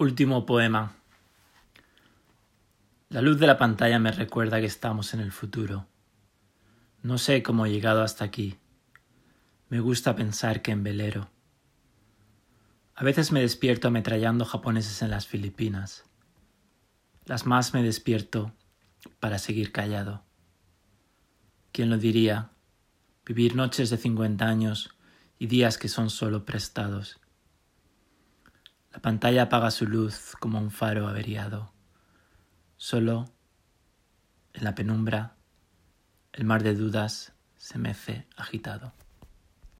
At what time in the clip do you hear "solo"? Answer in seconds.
26.08-26.46, 32.76-33.32